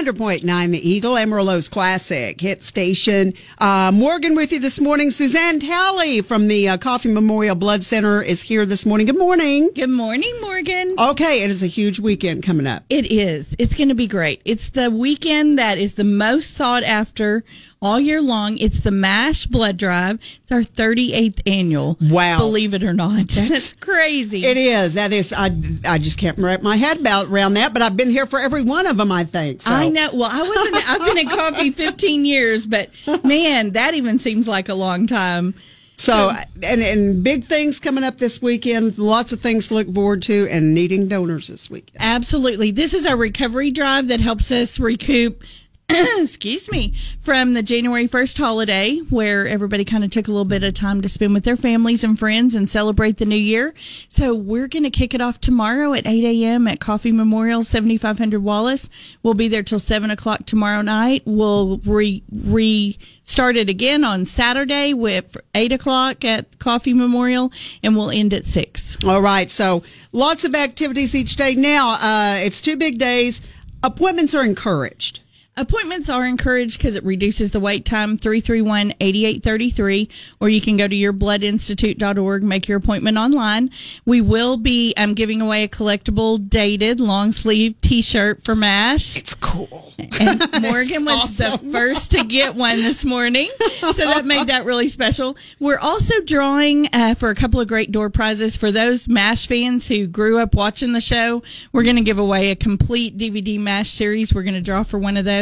100.9 0.00 0.70
The 0.70 0.88
Eagle, 0.88 1.18
Amarillo's 1.18 1.68
classic 1.68 2.40
hit 2.40 2.62
station. 2.62 3.34
Uh, 3.58 3.92
Morgan 3.92 4.34
with 4.34 4.50
you 4.50 4.58
this 4.58 4.80
morning. 4.80 5.10
Suzanne 5.10 5.60
Talley 5.60 6.22
from 6.22 6.48
the 6.48 6.70
uh, 6.70 6.78
Coffee 6.78 7.12
Memorial 7.12 7.54
Blood 7.54 7.84
Center 7.84 8.22
is 8.22 8.40
here 8.40 8.64
this 8.64 8.86
morning. 8.86 9.06
Good 9.06 9.18
morning. 9.18 9.70
Good 9.74 9.90
morning, 9.90 10.32
Morgan. 10.40 10.94
Okay, 10.98 11.42
it 11.42 11.50
is 11.50 11.62
a 11.62 11.66
huge 11.66 12.00
weekend 12.00 12.42
coming 12.42 12.66
up. 12.66 12.82
It 12.88 13.12
is. 13.12 13.54
It's 13.58 13.74
going 13.74 13.90
to 13.90 13.94
be 13.94 14.06
great. 14.06 14.40
It's 14.46 14.70
the 14.70 14.90
weekend 14.90 15.58
that 15.58 15.76
is 15.76 15.96
the 15.96 16.04
most 16.04 16.54
sought 16.54 16.82
after 16.82 17.44
all 17.82 17.98
year 17.98 18.20
long. 18.20 18.58
It's 18.58 18.80
the 18.80 18.90
MASH 18.90 19.46
Blood 19.46 19.76
Drive. 19.76 20.18
It's 20.42 20.52
our 20.52 20.60
38th 20.60 21.40
annual. 21.46 21.96
Wow. 22.00 22.38
Believe 22.38 22.74
it 22.74 22.82
or 22.82 22.92
not. 22.92 23.28
That's 23.28 23.74
crazy. 23.74 24.44
It 24.44 24.56
is. 24.56 24.94
That 24.94 25.12
is. 25.12 25.32
I, 25.32 25.50
I 25.84 25.98
just 25.98 26.18
can't 26.18 26.38
wrap 26.38 26.62
my 26.62 26.76
head 26.76 26.98
about 26.98 27.28
around 27.28 27.54
that, 27.54 27.72
but 27.72 27.82
I've 27.82 27.96
been 27.96 28.10
here 28.10 28.26
for 28.26 28.38
every 28.38 28.62
one 28.62 28.86
of 28.86 28.96
them, 28.96 29.10
I 29.10 29.24
think. 29.24 29.62
So. 29.62 29.70
I 29.70 29.88
know. 29.88 30.10
Well, 30.12 30.30
I 30.30 30.42
wasn't, 30.42 30.76
I've 30.90 31.04
been 31.04 31.18
in 31.18 31.28
coffee 31.28 31.70
15 31.70 32.24
years, 32.24 32.66
but 32.66 32.90
man, 33.24 33.72
that 33.72 33.94
even 33.94 34.18
seems 34.18 34.46
like 34.46 34.68
a 34.68 34.74
long 34.74 35.06
time. 35.06 35.54
So, 35.96 36.34
and, 36.62 36.80
and 36.80 37.22
big 37.22 37.44
things 37.44 37.78
coming 37.78 38.04
up 38.04 38.16
this 38.16 38.40
weekend. 38.40 38.96
Lots 38.96 39.32
of 39.34 39.40
things 39.40 39.68
to 39.68 39.74
look 39.74 39.92
forward 39.92 40.22
to 40.24 40.48
and 40.50 40.74
needing 40.74 41.08
donors 41.08 41.48
this 41.48 41.68
weekend. 41.68 41.98
Absolutely. 42.00 42.70
This 42.70 42.94
is 42.94 43.04
our 43.04 43.18
recovery 43.18 43.70
drive 43.70 44.08
that 44.08 44.18
helps 44.18 44.50
us 44.50 44.80
recoup 44.80 45.42
excuse 46.18 46.70
me, 46.70 46.94
from 47.18 47.54
the 47.54 47.62
January 47.62 48.06
1st 48.06 48.38
holiday 48.38 48.98
where 49.10 49.48
everybody 49.48 49.84
kind 49.84 50.04
of 50.04 50.10
took 50.10 50.28
a 50.28 50.30
little 50.30 50.44
bit 50.44 50.62
of 50.62 50.74
time 50.74 51.00
to 51.00 51.08
spend 51.08 51.34
with 51.34 51.44
their 51.44 51.56
families 51.56 52.04
and 52.04 52.18
friends 52.18 52.54
and 52.54 52.68
celebrate 52.68 53.16
the 53.16 53.24
new 53.24 53.34
year. 53.36 53.74
So 54.08 54.34
we're 54.34 54.68
going 54.68 54.84
to 54.84 54.90
kick 54.90 55.14
it 55.14 55.20
off 55.20 55.40
tomorrow 55.40 55.92
at 55.94 56.06
8 56.06 56.24
a.m. 56.24 56.68
at 56.68 56.78
Coffee 56.78 57.12
Memorial 57.12 57.62
7500 57.62 58.40
Wallace. 58.40 58.88
We'll 59.22 59.34
be 59.34 59.48
there 59.48 59.62
till 59.62 59.80
7 59.80 60.10
o'clock 60.10 60.46
tomorrow 60.46 60.82
night. 60.82 61.22
We'll 61.24 61.78
re, 61.78 62.22
re 62.30 62.96
it 63.38 63.68
again 63.68 64.04
on 64.04 64.24
Saturday 64.24 64.92
with 64.92 65.36
8 65.54 65.72
o'clock 65.72 66.24
at 66.24 66.58
Coffee 66.58 66.94
Memorial 66.94 67.50
and 67.82 67.96
we'll 67.96 68.10
end 68.10 68.34
at 68.34 68.44
6. 68.44 69.04
All 69.04 69.22
right. 69.22 69.50
So 69.50 69.82
lots 70.12 70.44
of 70.44 70.54
activities 70.54 71.14
each 71.14 71.36
day. 71.36 71.54
Now, 71.54 71.92
uh, 71.92 72.38
it's 72.38 72.60
two 72.60 72.76
big 72.76 72.98
days. 72.98 73.40
Appointments 73.82 74.34
are 74.34 74.44
encouraged. 74.44 75.20
Appointments 75.56 76.08
are 76.08 76.24
encouraged 76.24 76.78
because 76.78 76.94
it 76.94 77.04
reduces 77.04 77.50
the 77.50 77.58
wait 77.58 77.84
time 77.84 78.16
331 78.16 78.94
8833, 79.00 80.08
or 80.38 80.48
you 80.48 80.60
can 80.60 80.76
go 80.76 80.86
to 80.86 80.94
yourbloodinstitute.org, 80.94 82.42
make 82.44 82.68
your 82.68 82.78
appointment 82.78 83.18
online. 83.18 83.70
We 84.06 84.20
will 84.20 84.56
be 84.56 84.94
um, 84.96 85.14
giving 85.14 85.42
away 85.42 85.64
a 85.64 85.68
collectible 85.68 86.48
dated 86.48 87.00
long 87.00 87.32
sleeve 87.32 87.78
t 87.80 88.00
shirt 88.00 88.44
for 88.44 88.54
MASH. 88.54 89.16
It's 89.16 89.34
cool. 89.34 89.92
And 89.98 90.40
Morgan 90.62 91.04
was 91.04 91.40
awesome. 91.40 91.66
the 91.66 91.72
first 91.72 92.12
to 92.12 92.24
get 92.24 92.54
one 92.54 92.76
this 92.76 93.04
morning. 93.04 93.50
So 93.80 93.92
that 93.92 94.24
made 94.24 94.46
that 94.46 94.64
really 94.64 94.88
special. 94.88 95.36
We're 95.58 95.78
also 95.78 96.14
drawing 96.24 96.88
uh, 96.94 97.14
for 97.16 97.28
a 97.28 97.34
couple 97.34 97.60
of 97.60 97.66
great 97.66 97.90
door 97.90 98.08
prizes 98.08 98.56
for 98.56 98.70
those 98.70 99.08
MASH 99.08 99.48
fans 99.48 99.88
who 99.88 100.06
grew 100.06 100.38
up 100.38 100.54
watching 100.54 100.92
the 100.92 101.00
show. 101.00 101.42
We're 101.72 101.82
going 101.82 101.96
to 101.96 102.02
give 102.02 102.18
away 102.18 102.50
a 102.50 102.56
complete 102.56 103.18
DVD 103.18 103.58
MASH 103.58 103.90
series. 103.90 104.32
We're 104.32 104.44
going 104.44 104.54
to 104.54 104.60
draw 104.60 104.84
for 104.84 104.98
one 104.98 105.16
of 105.16 105.24
those. 105.24 105.39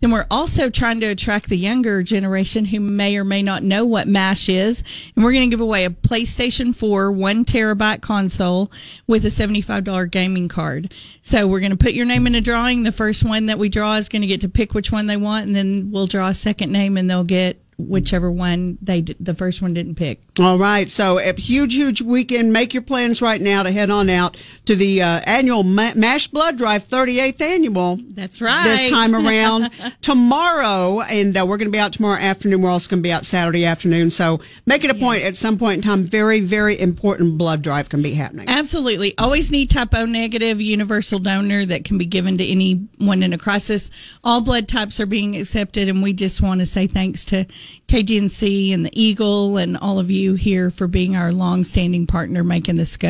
Then 0.00 0.10
we're 0.10 0.26
also 0.30 0.70
trying 0.70 1.00
to 1.00 1.06
attract 1.06 1.48
the 1.48 1.58
younger 1.58 2.02
generation 2.02 2.64
who 2.64 2.80
may 2.80 3.16
or 3.16 3.24
may 3.24 3.42
not 3.42 3.62
know 3.62 3.84
what 3.84 4.08
MASH 4.08 4.48
is. 4.48 4.82
And 5.14 5.24
we're 5.24 5.32
going 5.32 5.50
to 5.50 5.54
give 5.54 5.60
away 5.60 5.84
a 5.84 5.90
PlayStation 5.90 6.74
4 6.74 7.12
one 7.12 7.44
terabyte 7.44 8.00
console 8.00 8.70
with 9.06 9.24
a 9.24 9.28
$75 9.28 10.10
gaming 10.10 10.48
card. 10.48 10.92
So 11.22 11.46
we're 11.46 11.60
going 11.60 11.70
to 11.70 11.76
put 11.76 11.94
your 11.94 12.06
name 12.06 12.26
in 12.26 12.34
a 12.34 12.40
drawing. 12.40 12.82
The 12.82 12.92
first 12.92 13.24
one 13.24 13.46
that 13.46 13.58
we 13.58 13.68
draw 13.68 13.96
is 13.96 14.08
going 14.08 14.22
to 14.22 14.28
get 14.28 14.40
to 14.42 14.48
pick 14.48 14.74
which 14.74 14.92
one 14.92 15.06
they 15.06 15.16
want, 15.16 15.46
and 15.46 15.54
then 15.54 15.90
we'll 15.90 16.06
draw 16.06 16.28
a 16.28 16.34
second 16.34 16.72
name 16.72 16.96
and 16.96 17.08
they'll 17.08 17.24
get 17.24 17.63
whichever 17.78 18.30
one 18.30 18.78
they 18.80 19.00
the 19.00 19.34
first 19.34 19.62
one 19.62 19.74
didn't 19.74 19.96
pick. 19.96 20.22
All 20.40 20.58
right, 20.58 20.88
so 20.90 21.18
a 21.18 21.32
huge, 21.32 21.74
huge 21.74 22.02
weekend. 22.02 22.52
Make 22.52 22.74
your 22.74 22.82
plans 22.82 23.22
right 23.22 23.40
now 23.40 23.62
to 23.62 23.70
head 23.70 23.90
on 23.90 24.10
out 24.10 24.36
to 24.64 24.74
the 24.74 25.02
uh, 25.02 25.20
annual 25.24 25.62
Mash 25.62 26.28
Blood 26.28 26.58
Drive, 26.58 26.88
38th 26.88 27.40
annual. 27.40 27.98
That's 28.08 28.40
right. 28.40 28.64
This 28.64 28.90
time 28.90 29.14
around 29.14 29.70
tomorrow, 30.00 31.02
and 31.02 31.36
uh, 31.36 31.46
we're 31.46 31.56
going 31.56 31.68
to 31.68 31.72
be 31.72 31.78
out 31.78 31.92
tomorrow 31.92 32.18
afternoon. 32.18 32.62
We're 32.62 32.70
also 32.70 32.90
going 32.90 33.00
to 33.00 33.06
be 33.06 33.12
out 33.12 33.24
Saturday 33.24 33.64
afternoon. 33.64 34.10
So 34.10 34.40
make 34.66 34.82
it 34.84 34.90
a 34.90 34.94
point 34.94 35.22
at 35.22 35.36
some 35.36 35.56
point 35.56 35.76
in 35.76 35.82
time. 35.82 36.04
Very, 36.04 36.40
very 36.40 36.78
important 36.80 37.38
blood 37.38 37.62
drive 37.62 37.88
can 37.88 38.02
be 38.02 38.14
happening. 38.14 38.48
Absolutely. 38.48 39.16
Always 39.18 39.50
need 39.50 39.70
type 39.70 39.94
O 39.94 40.04
negative 40.04 40.60
universal 40.60 41.18
donor 41.18 41.64
that 41.66 41.84
can 41.84 41.98
be 41.98 42.06
given 42.06 42.38
to 42.38 42.46
anyone 42.46 43.22
in 43.22 43.32
a 43.32 43.38
crisis. 43.38 43.90
All 44.22 44.40
blood 44.40 44.68
types 44.68 44.98
are 45.00 45.06
being 45.06 45.36
accepted, 45.36 45.88
and 45.88 46.02
we 46.02 46.12
just 46.12 46.40
want 46.40 46.60
to 46.60 46.66
say 46.66 46.86
thanks 46.86 47.24
to 47.26 47.46
KGNC 47.88 48.72
and 48.72 48.86
the 48.86 49.00
Eagle 49.00 49.56
and 49.56 49.76
all 49.76 49.98
of 49.98 50.10
you 50.10 50.34
here 50.34 50.70
for 50.70 50.86
being 50.86 51.16
our 51.16 51.32
long-standing 51.32 52.06
partner 52.06 52.42
making 52.42 52.76
this 52.76 52.96
go. 52.96 53.08